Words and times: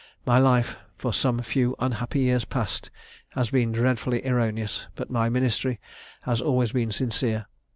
My 0.25 0.39
life, 0.39 0.77
for 0.97 1.13
some 1.13 1.43
few 1.43 1.75
unhappy 1.77 2.21
years 2.21 2.43
past, 2.43 2.89
has 3.33 3.51
been 3.51 3.71
dreadfully 3.71 4.25
erroneous; 4.25 4.87
but 4.95 5.11
my 5.11 5.29
ministry 5.29 5.79
has 6.23 6.39
been 6.39 6.47
always 6.47 6.71
sincere. 6.95 7.45